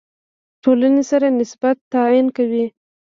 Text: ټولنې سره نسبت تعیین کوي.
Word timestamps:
ټولنې 0.63 1.03
سره 1.11 1.27
نسبت 1.39 1.75
تعیین 1.91 2.27
کوي. 2.37 2.65